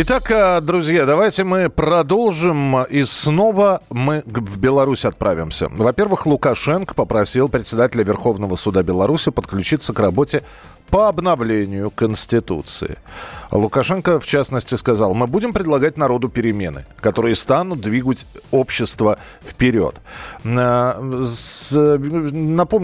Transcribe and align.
Итак, 0.00 0.30
э, 0.30 0.60
друзья, 0.60 1.06
давайте 1.06 1.42
мы 1.42 1.68
продолжим 1.68 2.84
и 2.84 3.02
снова 3.02 3.82
мы 3.90 4.22
в 4.24 4.56
Беларусь 4.56 5.04
отправимся. 5.04 5.68
Во-первых, 5.72 6.24
Лукашенко 6.24 6.94
попросил 6.94 7.48
председателя 7.48 8.04
Верховного 8.04 8.54
суда 8.54 8.84
Беларуси 8.84 9.32
подключиться 9.32 9.92
к 9.92 9.98
работе 9.98 10.44
по 10.88 11.08
обновлению 11.08 11.90
Конституции. 11.90 12.96
Лукашенко, 13.50 14.20
в 14.20 14.26
частности, 14.26 14.74
сказал, 14.74 15.14
мы 15.14 15.26
будем 15.26 15.52
предлагать 15.52 15.96
народу 15.96 16.28
перемены, 16.28 16.84
которые 17.00 17.34
станут 17.34 17.80
двигать 17.80 18.26
общество 18.50 19.18
вперед. 19.42 19.94
Напомню, 20.44 21.22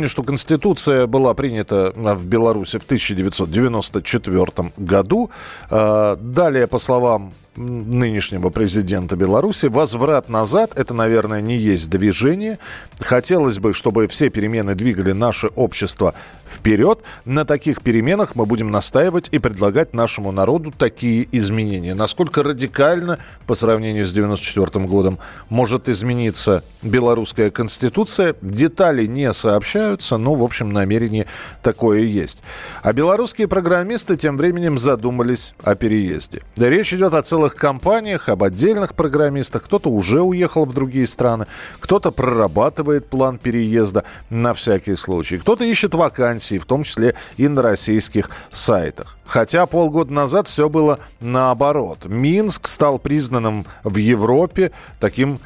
что 0.08 0.22
Конституция 0.22 1.06
была 1.06 1.34
принята 1.34 1.92
в 1.94 2.26
Беларуси 2.26 2.78
в 2.78 2.84
1994 2.84 4.72
году. 4.76 5.30
А, 5.70 6.16
далее, 6.16 6.66
по 6.66 6.78
словам 6.78 7.32
нынешнего 7.56 8.50
президента 8.50 9.16
Беларуси. 9.16 9.66
Возврат 9.66 10.28
назад– 10.28 10.72
это, 10.76 10.94
наверное, 10.94 11.40
не 11.40 11.56
есть 11.56 11.90
движение. 11.90 12.58
Хотелось 13.00 13.58
бы, 13.58 13.72
чтобы 13.72 14.08
все 14.08 14.30
перемены 14.30 14.74
двигали 14.74 15.12
наше 15.12 15.48
общество 15.48 16.14
вперед. 16.46 17.00
На 17.24 17.44
таких 17.44 17.82
переменах 17.82 18.34
мы 18.34 18.46
будем 18.46 18.70
настаивать 18.70 19.28
и 19.32 19.38
предлагать 19.38 19.94
нашему 19.94 20.32
народу 20.32 20.72
такие 20.76 21.26
изменения. 21.32 21.94
Насколько 21.94 22.42
радикально 22.42 23.18
по 23.46 23.54
сравнению 23.54 24.06
с 24.06 24.12
1994 24.12 24.86
годом 24.86 25.18
может 25.48 25.88
измениться 25.88 26.62
белорусская 26.82 27.50
конституция, 27.50 28.34
детали 28.42 29.06
не 29.06 29.32
сообщаются, 29.32 30.16
но, 30.16 30.34
в 30.34 30.42
общем, 30.42 30.70
намерение 30.70 31.26
такое 31.62 32.00
есть. 32.00 32.42
А 32.82 32.92
белорусские 32.92 33.48
программисты 33.48 34.16
тем 34.16 34.36
временем 34.36 34.78
задумались 34.78 35.54
о 35.62 35.74
переезде. 35.74 36.42
Речь 36.56 36.92
идет 36.92 37.14
о 37.14 37.22
целых 37.22 37.56
компаниях, 37.56 38.28
об 38.28 38.42
отдельных 38.42 38.94
программистах. 38.94 39.64
Кто-то 39.64 39.90
уже 39.90 40.20
уехал 40.20 40.64
в 40.64 40.72
другие 40.72 41.06
страны, 41.06 41.46
кто-то 41.80 42.10
прорабатывает 42.10 42.84
план 43.00 43.38
переезда 43.38 44.04
на 44.30 44.54
всякий 44.54 44.96
случай, 44.96 45.38
кто-то 45.38 45.64
ищет 45.64 45.94
вакансии, 45.94 46.58
в 46.58 46.66
том 46.66 46.82
числе 46.82 47.14
и 47.36 47.48
на 47.48 47.62
российских 47.62 48.30
сайтах. 48.52 49.16
Хотя 49.24 49.66
полгода 49.66 50.12
назад 50.12 50.48
все 50.48 50.68
было 50.68 50.98
наоборот. 51.20 52.04
Минск 52.04 52.68
стал 52.68 52.98
признанным 52.98 53.66
в 53.82 53.96
Европе 53.96 54.72
таким 55.00 55.38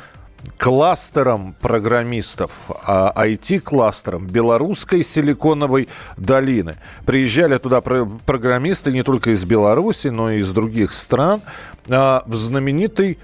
кластером 0.56 1.54
программистов, 1.60 2.50
IT-кластером 2.86 4.26
белорусской 4.26 5.02
силиконовой 5.02 5.88
долины. 6.16 6.76
Приезжали 7.06 7.58
туда 7.58 7.80
программисты 7.80 8.92
не 8.92 9.02
только 9.02 9.30
из 9.30 9.44
Беларуси, 9.44 10.08
но 10.08 10.30
и 10.30 10.38
из 10.38 10.52
других 10.52 10.92
стран 10.92 11.42
а, 11.88 12.22
в 12.26 12.34
знаменитый 12.34 13.19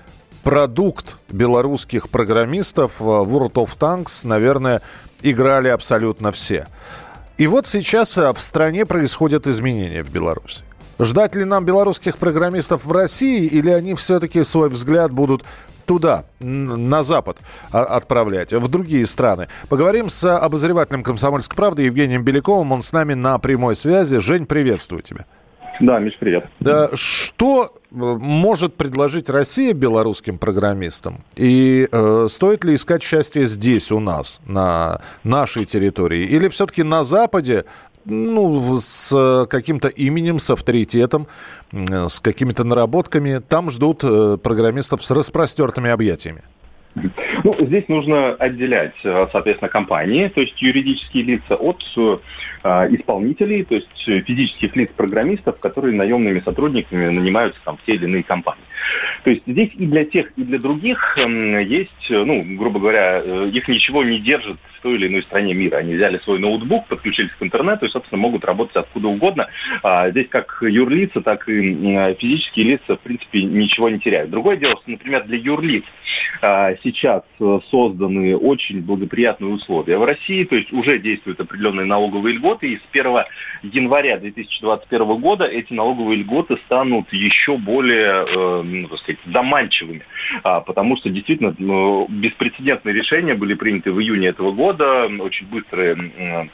продукт 0.44 1.16
белорусских 1.30 2.08
программистов 2.10 3.00
а, 3.00 3.24
World 3.24 3.54
of 3.54 3.70
Tanks, 3.78 4.26
наверное, 4.26 4.82
играли 5.22 5.68
абсолютно 5.68 6.30
все. 6.30 6.68
И 7.38 7.48
вот 7.48 7.66
сейчас 7.66 8.16
а, 8.18 8.32
в 8.32 8.40
стране 8.40 8.86
происходят 8.86 9.48
изменения 9.48 10.04
в 10.04 10.10
Беларуси. 10.12 10.60
Ждать 11.00 11.34
ли 11.34 11.44
нам 11.44 11.64
белорусских 11.64 12.18
программистов 12.18 12.84
в 12.84 12.92
России, 12.92 13.46
или 13.46 13.70
они 13.70 13.94
все-таки 13.94 14.44
свой 14.44 14.68
взгляд 14.68 15.10
будут 15.10 15.42
туда, 15.86 16.24
на 16.38 17.02
Запад 17.02 17.38
отправлять, 17.72 18.52
в 18.52 18.68
другие 18.68 19.04
страны. 19.06 19.48
Поговорим 19.68 20.08
с 20.08 20.36
обозревателем 20.38 21.02
«Комсомольской 21.02 21.56
правды» 21.56 21.82
Евгением 21.82 22.22
Беляковым. 22.22 22.72
Он 22.72 22.82
с 22.82 22.92
нами 22.92 23.14
на 23.14 23.38
прямой 23.38 23.74
связи. 23.74 24.18
Жень, 24.18 24.46
приветствую 24.46 25.02
тебя. 25.02 25.26
Да, 25.80 25.98
Миш, 25.98 26.16
привет. 26.18 26.46
Да, 26.60 26.88
что 26.94 27.64
э, 27.66 27.68
может 27.90 28.76
предложить 28.76 29.28
Россия 29.28 29.72
белорусским 29.72 30.38
программистам? 30.38 31.24
И 31.36 31.88
э, 31.90 32.26
стоит 32.30 32.64
ли 32.64 32.74
искать 32.74 33.02
счастье 33.02 33.44
здесь, 33.46 33.90
у 33.90 34.00
нас, 34.00 34.40
на 34.46 35.00
нашей 35.24 35.64
территории? 35.64 36.24
Или 36.24 36.48
все-таки 36.48 36.82
на 36.82 37.02
Западе 37.02 37.64
ну, 38.04 38.78
с 38.80 39.46
каким-то 39.48 39.88
именем, 39.88 40.38
с 40.38 40.50
авторитетом, 40.50 41.26
с 41.72 42.20
какими-то 42.20 42.64
наработками. 42.64 43.38
Там 43.38 43.70
ждут 43.70 44.04
э, 44.04 44.36
программистов 44.42 45.04
с 45.04 45.10
распростертыми 45.10 45.90
объятиями. 45.90 46.42
Ну, 47.42 47.56
здесь 47.60 47.88
нужно 47.88 48.34
отделять, 48.34 48.94
э, 49.04 49.26
соответственно, 49.32 49.68
компании, 49.68 50.28
то 50.28 50.40
есть 50.40 50.60
юридические 50.62 51.24
лица 51.24 51.56
от 51.56 51.82
э, 51.96 52.18
исполнителей, 52.90 53.64
то 53.64 53.74
есть 53.74 54.04
физических 54.04 54.76
лиц 54.76 54.90
программистов, 54.96 55.58
которые 55.58 55.94
наемными 55.94 56.40
сотрудниками 56.40 57.06
нанимаются 57.06 57.60
там, 57.64 57.76
в 57.76 57.82
те 57.84 57.94
или 57.94 58.04
иные 58.04 58.22
компании. 58.22 58.64
То 59.24 59.30
есть 59.30 59.42
здесь 59.46 59.70
и 59.74 59.86
для 59.86 60.04
тех, 60.04 60.32
и 60.36 60.42
для 60.42 60.58
других 60.58 61.16
э, 61.18 61.62
есть, 61.64 62.10
ну, 62.10 62.42
грубо 62.56 62.80
говоря, 62.80 63.22
э, 63.24 63.50
их 63.52 63.68
ничего 63.68 64.04
не 64.04 64.20
держит 64.20 64.58
в 64.78 64.82
той 64.82 64.94
или 64.94 65.08
иной 65.08 65.22
стране 65.22 65.54
мира. 65.54 65.78
Они 65.78 65.94
взяли 65.94 66.18
свой 66.18 66.38
ноутбук, 66.38 66.86
подключились 66.88 67.32
к 67.32 67.42
интернету 67.42 67.86
и, 67.86 67.88
собственно, 67.88 68.20
могут 68.20 68.44
работать 68.44 68.76
откуда 68.76 69.08
угодно. 69.08 69.48
А 69.82 70.10
здесь 70.10 70.28
как 70.28 70.58
юрлица, 70.62 71.20
так 71.20 71.48
и 71.48 71.52
э, 71.52 72.14
физические 72.14 72.66
лица, 72.66 72.96
в 72.96 73.00
принципе, 73.00 73.42
ничего 73.42 73.88
не 73.88 73.98
теряют. 73.98 74.30
Другое 74.30 74.56
дело, 74.56 74.76
что, 74.82 74.90
например, 74.90 75.24
для 75.24 75.38
юрлиц 75.38 75.84
а, 76.42 76.74
сейчас 76.82 77.22
э, 77.40 77.58
созданы 77.70 78.36
очень 78.36 78.82
благоприятные 78.82 79.52
условия 79.52 79.98
в 79.98 80.04
России, 80.04 80.44
то 80.44 80.56
есть 80.56 80.72
уже 80.72 80.98
действуют 80.98 81.40
определенные 81.40 81.86
налоговые 81.86 82.36
льготы, 82.36 82.72
и 82.72 82.76
с 82.76 82.82
1 82.92 83.04
января 83.62 84.18
2021 84.18 85.20
года 85.20 85.44
эти 85.44 85.72
налоговые 85.72 86.18
льготы 86.18 86.56
станут 86.66 87.12
еще 87.12 87.56
более, 87.56 88.26
э, 88.26 88.62
ну, 88.82 88.88
так 88.88 88.98
сказать, 88.98 89.20
заманчивыми, 89.26 90.02
а, 90.42 90.60
потому 90.60 90.96
что 90.96 91.10
действительно 91.10 91.54
ну, 91.58 92.06
беспрецедентные 92.08 92.94
решения 92.94 93.34
были 93.34 93.54
приняты 93.54 93.92
в 93.92 94.00
июне 94.00 94.28
этого 94.28 94.52
года, 94.52 95.06
очень 95.06 95.46
быстрые 95.46 96.50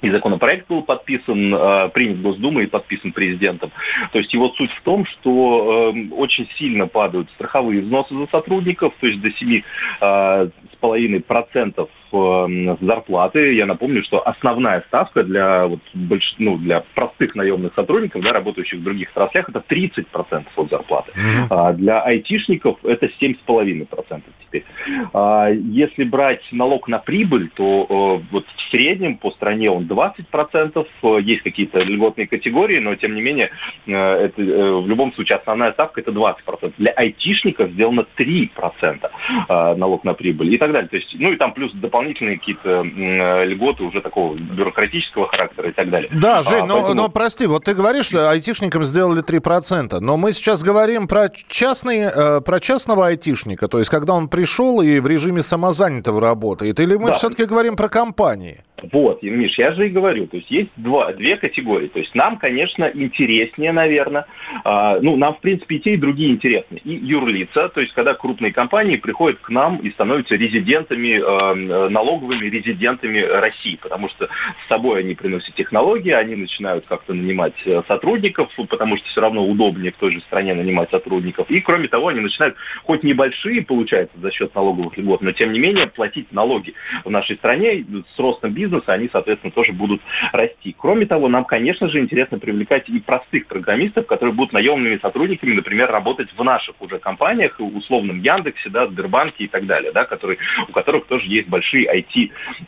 и 0.00 0.10
законопроект 0.10 0.68
был 0.68 0.82
подписан, 0.82 1.52
э, 1.54 1.88
принят 1.88 2.22
Госдумой 2.22 2.64
и 2.64 2.68
подписан 2.68 3.12
президентом. 3.12 3.70
То 4.12 4.18
есть 4.18 4.32
его 4.32 4.48
суть 4.50 4.70
в 4.72 4.82
том, 4.82 5.04
что 5.06 5.92
э, 5.94 6.08
очень 6.14 6.48
сильно 6.56 6.86
падают 6.86 7.28
страховые 7.32 7.82
взносы 7.82 8.14
за 8.14 8.28
сотрудников, 8.28 8.94
то 9.00 9.06
есть 9.06 9.20
до 9.20 9.28
7,5% 9.28 11.88
э, 12.12 12.76
зарплаты. 12.80 13.54
Я 13.54 13.66
напомню, 13.66 14.04
что 14.04 14.26
основная 14.26 14.80
ставка 14.82 15.24
для, 15.24 15.66
вот, 15.66 15.80
больш... 15.94 16.36
ну, 16.38 16.58
для 16.58 16.84
простых 16.94 17.34
наемных 17.34 17.74
сотрудников, 17.74 18.22
да, 18.22 18.32
работающих 18.32 18.78
в 18.78 18.84
других 18.84 19.10
отраслях, 19.10 19.48
это 19.48 19.64
30% 19.68 20.46
от 20.54 20.70
зарплаты. 20.70 21.10
Mm-hmm. 21.10 21.46
А 21.50 21.72
для 21.72 22.00
айтишников 22.02 22.78
это 22.84 23.06
7,5% 23.06 24.22
теперь. 24.46 24.64
А 25.12 25.48
если 25.50 26.04
брать 26.04 26.44
налог 26.52 26.86
на 26.86 26.98
прибыль, 26.98 27.50
то 27.54 28.22
вот 28.30 28.46
в 28.46 28.70
среднем 28.70 29.16
по 29.18 29.32
стране 29.32 29.68
он 29.70 29.87
20%, 29.88 30.86
э, 31.02 31.18
есть 31.22 31.42
какие-то 31.42 31.80
льготные 31.80 32.26
категории, 32.26 32.78
но 32.78 32.94
тем 32.94 33.14
не 33.14 33.20
менее 33.20 33.50
э, 33.86 33.92
это, 33.92 34.42
э, 34.42 34.72
в 34.72 34.86
любом 34.86 35.12
случае 35.14 35.38
основная 35.38 35.72
ставка 35.72 36.00
это 36.00 36.12
20%. 36.12 36.72
Для 36.78 36.92
айтишников 36.92 37.70
сделано 37.70 38.06
3% 38.16 39.10
налог 39.48 40.04
на 40.04 40.14
прибыль 40.14 40.54
и 40.54 40.58
так 40.58 40.72
далее. 40.72 40.88
То 40.88 40.96
есть, 40.96 41.14
ну 41.18 41.32
и 41.32 41.36
там 41.36 41.52
плюс 41.52 41.72
дополнительные 41.72 42.38
какие-то 42.38 42.82
льготы 42.82 43.84
уже 43.84 44.00
такого 44.00 44.36
бюрократического 44.36 45.28
характера 45.28 45.70
и 45.70 45.72
так 45.72 45.90
далее. 45.90 46.10
Да, 46.12 46.42
Жень, 46.42 46.62
а, 46.62 46.66
но, 46.66 46.74
поэтому... 46.74 46.94
но 46.94 47.08
прости, 47.08 47.46
вот 47.46 47.64
ты 47.64 47.74
говоришь, 47.74 48.06
что 48.06 48.30
айтишникам 48.30 48.84
сделали 48.84 49.22
3%, 49.22 49.98
но 50.00 50.16
мы 50.16 50.32
сейчас 50.32 50.62
говорим 50.62 51.08
про, 51.08 51.28
частный, 51.48 52.42
про 52.42 52.60
частного 52.60 53.06
айтишника, 53.06 53.68
то 53.68 53.78
есть 53.78 53.90
когда 53.90 54.14
он 54.14 54.28
пришел 54.28 54.80
и 54.80 54.98
в 55.00 55.06
режиме 55.06 55.42
самозанятого 55.42 56.20
работает, 56.20 56.80
или 56.80 56.96
мы 56.96 57.08
да. 57.08 57.12
все-таки 57.14 57.44
говорим 57.44 57.76
про 57.76 57.88
компании? 57.88 58.64
Вот, 58.92 59.22
Миш, 59.22 59.58
я 59.58 59.72
же 59.72 59.86
и 59.86 59.90
говорю, 59.90 60.26
то 60.26 60.36
есть 60.36 60.50
есть 60.50 60.70
два, 60.76 61.12
две 61.12 61.36
категории. 61.36 61.88
То 61.88 61.98
есть 61.98 62.14
нам, 62.14 62.38
конечно, 62.38 62.90
интереснее, 62.92 63.72
наверное, 63.72 64.26
э, 64.64 64.98
ну, 65.02 65.16
нам, 65.16 65.34
в 65.34 65.40
принципе, 65.40 65.76
и 65.76 65.80
те, 65.80 65.94
и 65.94 65.96
другие 65.96 66.30
интересны. 66.30 66.80
И 66.84 66.92
юрлица, 66.92 67.68
то 67.70 67.80
есть 67.80 67.92
когда 67.92 68.14
крупные 68.14 68.52
компании 68.52 68.96
приходят 68.96 69.40
к 69.40 69.48
нам 69.50 69.78
и 69.78 69.90
становятся 69.90 70.36
резидентами, 70.36 71.18
э, 71.18 71.88
налоговыми 71.88 72.46
резидентами 72.46 73.20
России, 73.20 73.78
потому 73.82 74.08
что 74.10 74.28
с 74.64 74.68
собой 74.68 75.00
они 75.00 75.14
приносят 75.14 75.54
технологии, 75.54 76.12
они 76.12 76.36
начинают 76.36 76.86
как-то 76.86 77.14
нанимать 77.14 77.54
э, 77.64 77.82
сотрудников, 77.88 78.50
потому 78.68 78.96
что 78.96 79.08
все 79.08 79.20
равно 79.20 79.44
удобнее 79.44 79.90
в 79.90 79.96
той 79.96 80.12
же 80.12 80.20
стране 80.20 80.54
нанимать 80.54 80.90
сотрудников. 80.90 81.50
И, 81.50 81.60
кроме 81.60 81.88
того, 81.88 82.08
они 82.08 82.20
начинают, 82.20 82.54
хоть 82.84 83.02
небольшие, 83.02 83.62
получается, 83.62 84.18
за 84.20 84.30
счет 84.30 84.54
налоговых 84.54 84.96
льгот, 84.96 85.20
но, 85.20 85.32
тем 85.32 85.52
не 85.52 85.58
менее, 85.58 85.88
платить 85.88 86.30
налоги 86.30 86.74
в 87.04 87.10
нашей 87.10 87.36
стране 87.36 87.84
с 88.14 88.18
ростом 88.18 88.52
бизнеса 88.52 88.67
бизнеса, 88.68 88.92
они, 88.92 89.08
соответственно, 89.10 89.52
тоже 89.52 89.72
будут 89.72 90.00
расти. 90.32 90.74
Кроме 90.76 91.06
того, 91.06 91.28
нам, 91.28 91.44
конечно 91.44 91.88
же, 91.88 91.98
интересно 91.98 92.38
привлекать 92.38 92.88
и 92.88 93.00
простых 93.00 93.46
программистов, 93.46 94.06
которые 94.06 94.34
будут 94.34 94.52
наемными 94.52 94.98
сотрудниками, 95.00 95.54
например, 95.54 95.90
работать 95.90 96.28
в 96.36 96.44
наших 96.44 96.80
уже 96.80 96.98
компаниях, 96.98 97.56
условном 97.58 98.20
Яндексе, 98.20 98.70
да, 98.70 98.86
Сбербанке 98.86 99.44
и 99.44 99.48
так 99.48 99.66
далее, 99.66 99.92
да, 99.92 100.04
которые, 100.04 100.38
у 100.68 100.72
которых 100.72 101.06
тоже 101.06 101.26
есть 101.26 101.48
большие 101.48 101.86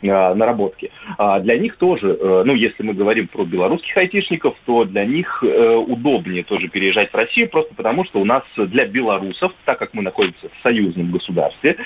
IT-наработки. 0.01 0.91
А, 1.17 1.35
а 1.35 1.39
для 1.39 1.57
них 1.57 1.77
тоже, 1.77 2.17
э, 2.19 2.43
ну, 2.45 2.55
если 2.55 2.83
мы 2.83 2.93
говорим 2.93 3.27
про 3.27 3.45
белорусских 3.45 3.95
айтишников, 3.95 4.55
то 4.65 4.85
для 4.85 5.05
них 5.05 5.43
э, 5.43 5.75
удобнее 5.75 6.43
тоже 6.43 6.67
переезжать 6.67 7.11
в 7.11 7.15
Россию, 7.15 7.49
просто 7.49 7.73
потому 7.75 8.05
что 8.05 8.19
у 8.19 8.25
нас 8.25 8.43
для 8.57 8.85
белорусов, 8.85 9.53
так 9.65 9.79
как 9.79 9.93
мы 9.93 10.01
находимся 10.01 10.49
в 10.49 10.63
союзном 10.63 11.11
государстве, 11.11 11.77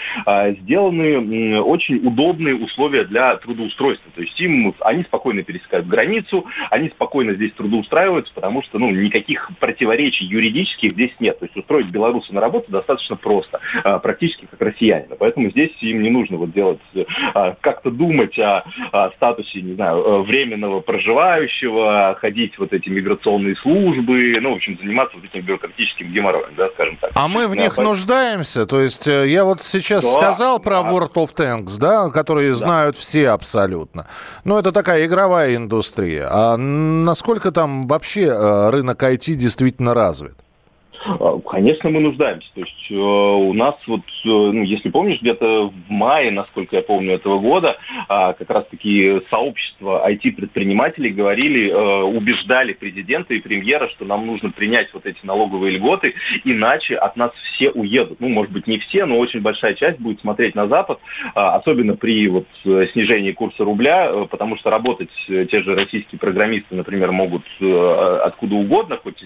сделаны 0.62 1.62
очень 1.62 1.98
удобные 2.06 2.56
условия 2.56 3.04
для 3.04 3.36
трудоустройства 3.38 4.05
то 4.14 4.22
есть 4.22 4.40
им, 4.40 4.74
они 4.82 5.04
спокойно 5.04 5.44
пересекают 5.44 5.88
границу, 5.88 6.46
они 6.70 6.90
спокойно 6.90 7.34
здесь 7.34 7.52
трудоустраиваются, 7.54 8.34
потому 8.34 8.64
что 8.64 8.80
ну, 8.80 8.90
никаких 8.92 9.50
противоречий 9.60 10.26
юридических 10.26 10.94
здесь 10.94 11.12
нет. 11.20 11.40
То 11.40 11.46
есть 11.46 11.56
устроить 11.58 11.88
белоруса 11.88 12.34
на 12.34 12.42
работу 12.42 12.72
достаточно 12.72 13.16
просто, 13.16 13.60
а, 13.84 14.00
практически 14.00 14.48
как 14.50 14.62
россиянина. 14.62 15.16
Поэтому 15.16 15.50
здесь 15.50 15.72
им 15.82 16.02
не 16.02 16.10
нужно 16.10 16.38
вот 16.38 16.52
делать, 16.52 16.80
а, 17.34 17.56
как-то 17.60 17.92
думать 17.92 18.38
о, 18.40 18.64
о 18.92 19.12
статусе, 19.12 19.62
не 19.62 19.74
знаю, 19.74 19.98
э, 19.98 20.22
временного 20.22 20.80
проживающего, 20.82 22.18
ходить 22.20 22.58
вот 22.58 22.74
эти 22.74 22.90
миграционные 22.90 23.56
службы, 23.56 24.38
ну, 24.42 24.52
в 24.52 24.56
общем, 24.56 24.78
заниматься 24.78 25.18
вот 25.18 25.26
этим 25.26 25.46
бюрократическим 25.46 26.12
геморроем, 26.12 26.54
да, 26.58 26.70
скажем 26.70 26.98
так. 26.98 27.12
А 27.16 27.28
мы 27.28 27.48
в 27.48 27.56
них 27.56 27.78
нуждаемся? 27.78 28.66
То 28.66 28.82
есть 28.82 29.08
э, 29.08 29.28
я 29.28 29.46
вот 29.46 29.62
сейчас 29.62 30.04
да, 30.04 30.20
сказал 30.20 30.60
про 30.60 30.82
да. 30.82 30.92
World 30.92 31.14
of 31.14 31.30
Tanks, 31.36 31.80
да, 31.80 32.10
которые 32.10 32.52
да. 32.52 32.56
знают 32.56 32.96
все 32.96 33.30
абсолютно. 33.30 33.95
Ну, 34.44 34.58
это 34.58 34.72
такая 34.72 35.06
игровая 35.06 35.56
индустрия. 35.56 36.28
А 36.30 36.58
насколько 36.58 37.52
там 37.52 37.88
вообще 37.88 38.26
э, 38.26 38.70
рынок 38.70 39.02
IT 39.04 39.36
действительно 39.36 39.94
развит? 39.94 40.45
А, 41.04 41.40
конечно, 41.40 41.90
мы 41.90 42.00
нуждаемся. 42.00 42.48
То 42.54 42.62
есть 42.62 42.92
э, 42.92 42.96
у 42.96 43.54
нас 43.54 43.76
вот, 43.88 44.02
э, 44.02 44.28
ну, 44.28 44.64
если 44.64 44.90
помнишь, 44.90 45.22
где-то 45.22 45.70
в 45.70 45.90
мае, 45.90 46.32
насколько 46.32 46.76
я 46.76 46.82
помню, 46.82 47.14
этого 47.14 47.40
года, 47.40 47.78
э, 48.10 48.34
как 48.38 48.50
раз-таки 48.50 49.22
сообщество 49.30 50.08
IT-предпринимателей 50.10 51.12
говорили, 51.12 51.70
э, 51.70 52.02
убеждали 52.04 52.74
президента 52.74 53.34
и 53.34 53.40
премьера, 53.40 53.90
что 53.90 54.06
нам 54.06 54.26
нужно 54.26 54.52
принять 54.52 54.94
вот 54.94 55.06
эти 55.06 55.20
налоговые 55.24 55.78
льготы, 55.78 56.14
иначе 56.44 56.96
от 56.96 57.16
нас 57.16 57.32
все 57.54 57.72
уедут. 57.72 58.20
Ну, 58.20 58.30
может 58.30 58.52
быть, 58.52 58.68
не 58.68 58.80
все, 58.80 59.06
но 59.06 59.18
очень 59.18 59.42
большая 59.42 59.74
часть 59.74 60.00
будет 60.00 60.22
смотреть 60.22 60.56
на 60.56 60.68
Запад, 60.68 61.00
э, 61.24 61.30
особенно 61.40 61.96
при 61.96 62.28
вот 62.28 62.48
снижении 62.64 63.32
курса 63.32 63.64
рубля, 63.64 64.12
потому 64.30 64.58
что 64.58 64.70
работать 64.70 65.10
те 65.28 65.62
же 65.62 65.76
российские 65.76 66.20
программисты, 66.20 66.76
например, 66.76 67.12
могут 67.12 67.44
откуда 67.60 68.56
угодно, 68.56 68.98
хоть 68.98 69.24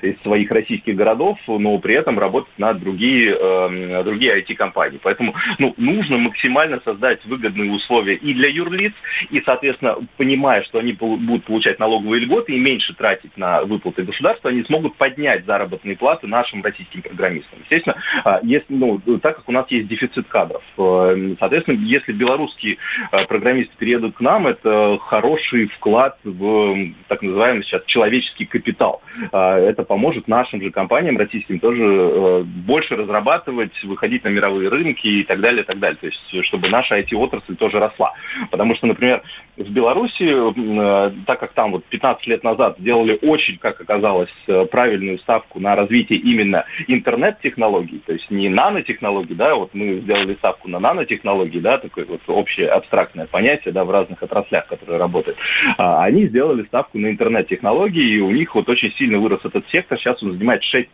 из 0.00 0.20
своих 0.22 0.50
российских 0.50 0.96
городов, 0.96 1.11
городов, 1.12 1.38
но 1.46 1.78
при 1.78 1.94
этом 1.94 2.18
работать 2.18 2.52
на 2.58 2.72
другие, 2.74 3.36
э, 3.38 4.02
другие 4.04 4.40
IT-компании. 4.40 4.98
Поэтому 5.02 5.34
ну, 5.58 5.74
нужно 5.76 6.18
максимально 6.18 6.80
создать 6.84 7.24
выгодные 7.26 7.70
условия 7.70 8.14
и 8.14 8.34
для 8.34 8.48
юрлиц, 8.48 8.92
и, 9.30 9.40
соответственно, 9.44 9.96
понимая, 10.16 10.62
что 10.64 10.78
они 10.78 10.92
будут 10.92 11.44
получать 11.44 11.78
налоговые 11.78 12.20
льготы 12.20 12.52
и 12.52 12.60
меньше 12.60 12.94
тратить 12.94 13.36
на 13.36 13.62
выплаты 13.64 14.02
государства, 14.02 14.50
они 14.50 14.62
смогут 14.64 14.96
поднять 14.96 15.44
заработные 15.44 15.96
платы 15.96 16.26
нашим 16.26 16.62
российским 16.62 17.02
программистам. 17.02 17.58
Естественно, 17.60 17.96
э, 18.24 18.38
если, 18.42 18.66
ну, 18.74 19.00
так 19.20 19.36
как 19.36 19.48
у 19.48 19.52
нас 19.52 19.70
есть 19.70 19.88
дефицит 19.88 20.26
кадров, 20.28 20.62
э, 20.78 21.34
соответственно, 21.38 21.78
если 21.84 22.12
белорусские 22.12 22.78
э, 23.10 23.26
программисты 23.26 23.74
переедут 23.76 24.16
к 24.16 24.20
нам, 24.20 24.46
это 24.46 24.98
хороший 25.00 25.66
вклад 25.68 26.18
в 26.24 26.92
так 27.08 27.22
называемый 27.22 27.64
сейчас 27.64 27.84
человеческий 27.86 28.46
капитал. 28.46 29.02
Это 29.32 29.84
поможет 29.84 30.28
нашим 30.28 30.62
же 30.62 30.70
компаниям 30.70 31.01
компаниям 31.02 31.18
российским 31.18 31.58
тоже 31.58 31.82
э, 31.82 32.42
больше 32.42 32.94
разрабатывать, 32.94 33.72
выходить 33.82 34.24
на 34.24 34.28
мировые 34.28 34.68
рынки 34.68 35.06
и 35.06 35.24
так 35.24 35.40
далее, 35.40 35.62
и 35.62 35.66
так 35.66 35.78
далее. 35.78 35.98
То 36.00 36.06
есть, 36.06 36.46
чтобы 36.46 36.68
наша 36.68 37.00
IT-отрасль 37.00 37.56
тоже 37.56 37.78
росла. 37.80 38.12
Потому 38.50 38.76
что, 38.76 38.86
например, 38.86 39.22
в 39.56 39.70
Беларуси, 39.70 40.22
э, 40.22 41.12
так 41.26 41.40
как 41.40 41.52
там 41.54 41.72
вот 41.72 41.84
15 41.86 42.26
лет 42.26 42.44
назад 42.44 42.76
сделали 42.78 43.18
очень, 43.20 43.58
как 43.58 43.80
оказалось, 43.80 44.32
э, 44.46 44.64
правильную 44.66 45.18
ставку 45.18 45.58
на 45.60 45.74
развитие 45.74 46.18
именно 46.20 46.64
интернет-технологий, 46.86 48.00
то 48.06 48.12
есть 48.12 48.30
не 48.30 48.48
нанотехнологий, 48.48 49.34
да, 49.34 49.54
вот 49.54 49.74
мы 49.74 50.00
сделали 50.00 50.34
ставку 50.34 50.68
на 50.68 50.78
нанотехнологии, 50.78 51.58
да, 51.58 51.78
такое 51.78 52.04
вот 52.04 52.20
общее 52.28 52.68
абстрактное 52.68 53.26
понятие, 53.26 53.72
да, 53.72 53.84
в 53.84 53.90
разных 53.90 54.22
отраслях, 54.22 54.66
которые 54.68 54.98
работают. 54.98 55.36
А 55.78 56.04
они 56.04 56.26
сделали 56.26 56.62
ставку 56.64 56.98
на 56.98 57.10
интернет-технологии, 57.10 58.16
и 58.16 58.20
у 58.20 58.30
них 58.30 58.54
вот 58.54 58.68
очень 58.68 58.92
сильно 58.92 59.18
вырос 59.18 59.40
этот 59.44 59.68
сектор, 59.70 59.98
сейчас 59.98 60.22
он 60.22 60.32
занимает 60.32 60.62
6% 60.62 60.86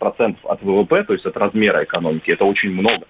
от 0.44 0.62
ВВП, 0.62 1.04
то 1.04 1.12
есть 1.12 1.26
от 1.26 1.36
размера 1.36 1.84
экономики, 1.84 2.30
это 2.30 2.44
очень 2.44 2.70
много. 2.70 3.06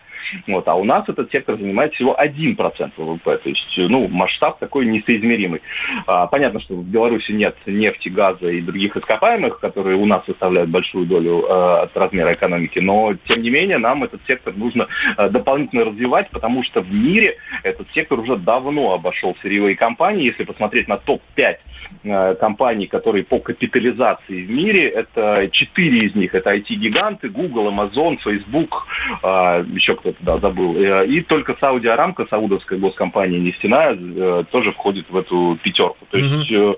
Вот, 0.47 0.67
а 0.69 0.75
у 0.75 0.85
нас 0.85 1.09
этот 1.09 1.31
сектор 1.31 1.57
занимает 1.57 1.95
всего 1.95 2.17
1% 2.19 2.93
ВВП, 2.97 3.39
то 3.39 3.49
есть 3.49 3.75
ну, 3.77 4.09
масштаб 4.09 4.59
такой 4.59 4.87
несоизмеримый. 4.87 5.61
А, 6.07 6.27
понятно, 6.27 6.61
что 6.61 6.75
в 6.75 6.85
Беларуси 6.85 7.33
нет 7.33 7.57
нефти, 7.67 8.09
газа 8.09 8.49
и 8.49 8.61
других 8.61 8.97
ископаемых, 8.97 9.61
которые 9.61 9.97
у 9.97 10.07
нас 10.07 10.25
составляют 10.27 10.71
большую 10.71 11.07
долю 11.07 11.45
а, 11.49 11.83
от 11.83 11.97
размера 11.97 12.33
экономики, 12.33 12.79
но 12.79 13.15
тем 13.27 13.43
не 13.43 13.51
менее 13.51 13.79
нам 13.79 14.05
этот 14.05 14.21
сектор 14.27 14.55
нужно 14.55 14.89
а, 15.17 15.29
дополнительно 15.29 15.85
развивать, 15.85 16.31
потому 16.31 16.63
что 16.63 16.81
в 16.81 16.93
мире 16.93 17.37
этот 17.63 17.89
сектор 17.93 18.19
уже 18.19 18.37
давно 18.37 18.93
обошел 18.93 19.37
сырьевые 19.43 19.77
компании. 19.77 20.27
Если 20.27 20.45
посмотреть 20.45 20.89
на 20.89 20.97
топ-5 20.97 21.57
а, 22.05 22.35
компаний, 22.35 22.87
которые 22.87 23.25
по 23.25 23.39
капитализации 23.39 24.45
в 24.45 24.51
мире, 24.51 24.89
это 24.89 25.49
четыре 25.53 26.07
из 26.07 26.15
них, 26.15 26.35
это 26.35 26.55
IT-гиганты, 26.55 27.29
Google, 27.29 27.69
Amazon, 27.69 28.19
Facebook, 28.19 28.87
а, 29.23 29.63
еще 29.63 29.95
кто-то 30.13 30.41
да, 30.41 30.49
забыл. 30.49 30.77
Э, 30.77 31.07
и 31.07 31.21
только 31.21 31.55
Сауди 31.57 31.89
Арамка, 31.89 32.27
саудовская 32.29 32.79
госкомпания 32.79 33.39
нефтяная, 33.39 33.97
э, 33.99 34.45
тоже 34.51 34.73
входит 34.73 35.09
в 35.11 35.17
эту 35.17 35.59
пятерку. 35.63 36.07
То 36.11 36.19
есть 36.19 36.51
угу. 36.51 36.77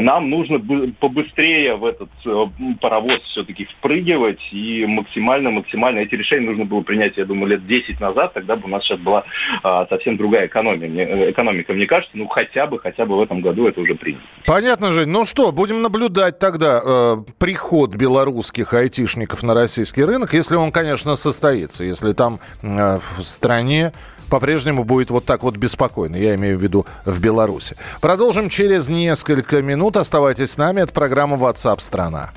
нам 0.00 0.30
нужно 0.30 0.60
побыстрее 0.98 1.76
в 1.76 1.84
этот 1.84 2.08
паровоз 2.80 3.20
все-таки 3.22 3.64
впрыгивать 3.64 4.40
и 4.52 4.86
максимально-максимально 4.86 6.00
эти 6.00 6.14
решения 6.14 6.46
нужно 6.46 6.64
было 6.64 6.80
принять, 6.82 7.16
я 7.16 7.24
думаю, 7.24 7.48
лет 7.48 7.66
10 7.66 8.00
назад, 8.00 8.34
тогда 8.34 8.56
бы 8.56 8.64
у 8.64 8.68
нас 8.68 8.84
сейчас 8.84 8.98
была 8.98 9.24
совсем 9.88 10.16
другая 10.16 10.46
экономия, 10.46 11.30
экономика, 11.30 11.72
мне 11.72 11.86
кажется, 11.86 12.16
ну 12.16 12.28
хотя 12.28 12.66
бы, 12.66 12.78
хотя 12.78 13.06
бы 13.06 13.16
в 13.16 13.20
этом 13.22 13.40
году 13.40 13.66
это 13.66 13.80
уже 13.80 13.94
принято. 13.94 14.22
Понятно, 14.46 14.92
Жень. 14.92 15.08
Ну 15.08 15.24
что, 15.24 15.52
будем 15.52 15.82
наблюдать 15.82 16.38
тогда 16.38 16.80
э, 16.84 17.16
приход 17.38 17.94
белорусских 17.94 18.74
айтишников 18.74 19.42
на 19.42 19.54
российский 19.54 20.04
рынок, 20.04 20.32
если 20.32 20.56
он, 20.56 20.72
конечно, 20.72 21.16
состоится, 21.16 21.84
если 21.84 22.12
там 22.12 22.40
в 22.76 23.22
стране 23.22 23.92
по-прежнему 24.28 24.84
будет 24.84 25.10
вот 25.10 25.26
так 25.26 25.42
вот 25.42 25.56
беспокойно. 25.56 26.16
Я 26.16 26.34
имею 26.36 26.58
в 26.58 26.62
виду 26.62 26.86
в 27.04 27.20
Беларуси. 27.20 27.76
Продолжим 28.00 28.48
через 28.48 28.88
несколько 28.88 29.60
минут. 29.60 29.98
Оставайтесь 29.98 30.52
с 30.52 30.56
нами. 30.56 30.80
Это 30.80 30.92
программа 30.92 31.36
WhatsApp 31.36 31.80
страна. 31.80 32.30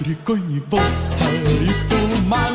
Рекой 0.00 0.40
Невой 0.40 0.80
стоит 0.92 1.76
туман, 1.88 2.54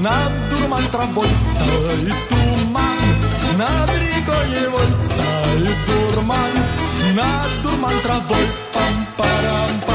над 0.00 0.32
дурман 0.50 0.82
травой 0.90 1.28
стоит 1.34 2.16
туман, 2.28 3.16
над 3.58 3.90
рекой 4.00 4.48
Невой 4.48 4.92
стоит 4.92 5.76
дурман, 5.86 6.52
над 7.14 7.62
дурман 7.62 7.92
травой 8.02 8.46
Как 8.72 9.91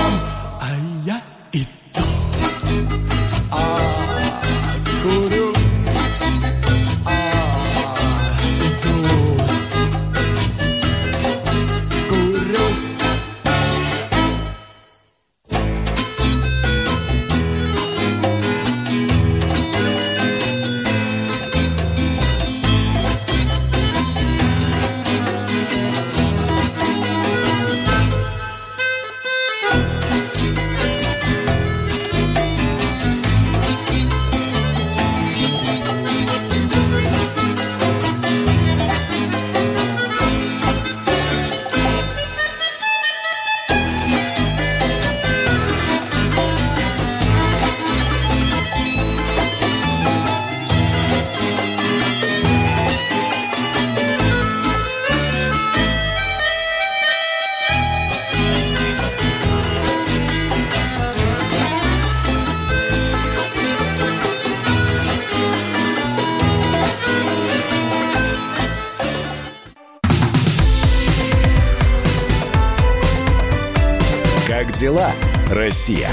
дела, 74.79 75.11
Россия? 75.49 76.07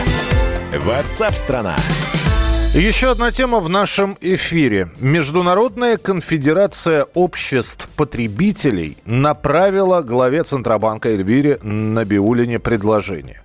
Ватсап-страна! 0.73 1.77
Еще 2.73 3.11
одна 3.11 3.31
тема 3.31 3.61
в 3.61 3.69
нашем 3.69 4.17
эфире. 4.23 4.89
Международная 4.99 5.99
конфедерация 5.99 7.05
обществ 7.15 7.91
потребителей 7.91 8.97
направила 9.05 10.01
главе 10.01 10.45
Центробанка 10.45 11.11
Эльвире 11.11 11.59
Набиулине 11.63 12.59
предложение. 12.59 13.43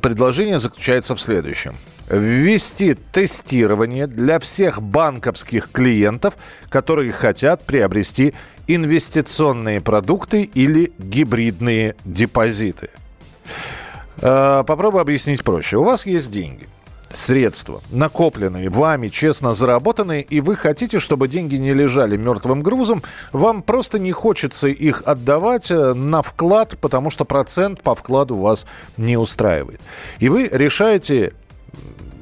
Предложение 0.00 0.60
заключается 0.60 1.16
в 1.16 1.20
следующем. 1.20 1.74
Ввести 2.08 2.94
тестирование 2.94 4.06
для 4.06 4.38
всех 4.38 4.80
банковских 4.80 5.70
клиентов, 5.72 6.34
которые 6.68 7.10
хотят 7.10 7.64
приобрести 7.64 8.32
инвестиционные 8.68 9.80
продукты 9.80 10.42
или 10.44 10.92
гибридные 10.98 11.96
депозиты. 12.04 12.90
Э, 14.20 14.64
попробую 14.66 15.00
объяснить 15.02 15.44
проще. 15.44 15.76
У 15.76 15.84
вас 15.84 16.06
есть 16.06 16.30
деньги 16.30 16.66
средства, 17.12 17.82
накопленные 17.90 18.68
вами, 18.68 19.08
честно 19.08 19.54
заработанные, 19.54 20.22
и 20.22 20.40
вы 20.40 20.56
хотите, 20.56 20.98
чтобы 20.98 21.28
деньги 21.28 21.54
не 21.56 21.72
лежали 21.72 22.16
мертвым 22.16 22.62
грузом, 22.62 23.02
вам 23.32 23.62
просто 23.62 23.98
не 23.98 24.12
хочется 24.12 24.68
их 24.68 25.02
отдавать 25.06 25.70
э, 25.70 25.94
на 25.94 26.22
вклад, 26.22 26.76
потому 26.80 27.10
что 27.10 27.24
процент 27.24 27.80
по 27.82 27.94
вкладу 27.94 28.36
вас 28.36 28.66
не 28.96 29.16
устраивает. 29.16 29.80
И 30.18 30.28
вы 30.28 30.48
решаете 30.52 31.32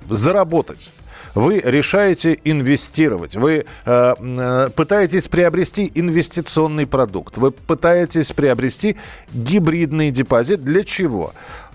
заработать 0.08 0.90
вы 1.34 1.60
решаете 1.64 2.38
инвестировать, 2.44 3.34
вы 3.34 3.64
э, 3.84 4.14
э, 4.16 4.70
пытаетесь 4.74 5.26
приобрести 5.26 5.90
инвестиционный 5.94 6.86
продукт, 6.86 7.38
вы 7.38 7.50
пытаетесь 7.50 8.32
приобрести 8.32 8.96
гибридный 9.32 10.12
депозит. 10.12 10.62
Для 10.62 10.84
чего? 10.84 11.32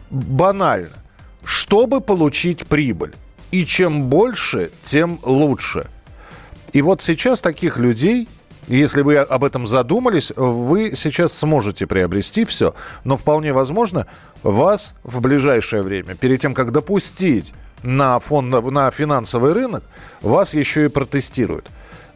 Банально 0.10 1.00
чтобы 1.44 2.02
получить 2.02 2.68
прибыль. 2.68 3.16
И 3.52 3.66
чем 3.66 4.04
больше, 4.04 4.70
тем 4.84 5.20
лучше. 5.24 5.88
И 6.74 6.84
вот 6.84 7.02
сейчас 7.02 7.42
таких 7.42 7.78
людей, 7.78 8.30
если 8.68 9.02
вы 9.02 9.18
об 9.18 9.44
этом 9.44 9.66
задумались, 9.66 10.32
вы 10.36 10.92
сейчас 10.96 11.34
сможете 11.34 11.88
приобрести 11.88 12.46
все. 12.46 12.76
Но 13.04 13.18
вполне 13.18 13.52
возможно, 13.52 14.06
вас 14.44 14.94
в 15.04 15.22
ближайшее 15.22 15.82
время, 15.82 16.14
перед 16.14 16.40
тем, 16.40 16.54
как 16.54 16.72
допустить 16.72 17.54
на, 17.82 18.20
фонд, 18.20 18.72
на 18.72 18.92
финансовый 18.92 19.54
рынок, 19.54 19.84
вас 20.22 20.54
еще 20.54 20.86
и 20.86 20.90
протестируют. 20.90 21.68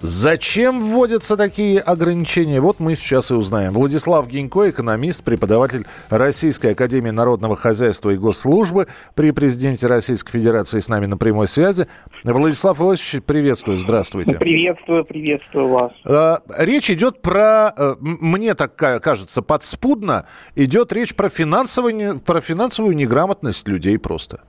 Зачем 0.05 0.83
вводятся 0.83 1.37
такие 1.37 1.79
ограничения? 1.79 2.59
Вот 2.59 2.81
мы 2.81 2.93
сейчас 2.95 3.31
и 3.31 3.35
узнаем. 3.35 3.71
Владислав 3.71 4.27
Гинько, 4.27 4.69
экономист, 4.69 5.23
преподаватель 5.23 5.85
Российской 6.09 6.73
Академии 6.73 7.11
Народного 7.11 7.55
Хозяйства 7.55 8.09
и 8.09 8.17
Госслужбы 8.17 8.87
при 9.15 9.31
президенте 9.31 9.87
Российской 9.87 10.33
Федерации 10.33 10.81
с 10.81 10.89
нами 10.89 11.05
на 11.05 11.15
прямой 11.15 11.47
связи. 11.47 11.87
Владислав 12.25 12.81
Иосифович, 12.81 13.23
приветствую, 13.23 13.79
здравствуйте. 13.79 14.37
Приветствую, 14.37 15.05
приветствую 15.05 15.69
вас. 15.69 15.93
А, 16.05 16.39
речь 16.57 16.91
идет 16.91 17.21
про, 17.21 17.71
э, 17.73 17.95
мне 18.01 18.55
так 18.55 18.75
кажется, 18.75 19.41
подспудно, 19.41 20.25
идет 20.57 20.91
речь 20.91 21.15
про 21.15 21.29
финансовую, 21.29 22.19
про 22.19 22.41
финансовую 22.41 22.93
неграмотность 22.97 23.69
людей 23.69 23.97
просто. 23.97 24.41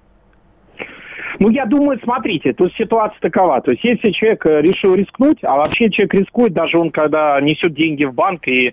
Ну, 1.44 1.50
я 1.50 1.66
думаю, 1.66 2.00
смотрите, 2.02 2.54
тут 2.54 2.72
ситуация 2.72 3.20
такова. 3.20 3.60
То 3.60 3.72
есть, 3.72 3.84
если 3.84 4.12
человек 4.12 4.46
э, 4.46 4.62
решил 4.62 4.94
рискнуть, 4.94 5.40
а 5.42 5.56
вообще 5.56 5.90
человек 5.90 6.14
рискует, 6.14 6.54
даже 6.54 6.78
он, 6.78 6.90
когда 6.90 7.38
несет 7.38 7.74
деньги 7.74 8.04
в 8.04 8.14
банк 8.14 8.48
и 8.48 8.68
э, 8.68 8.72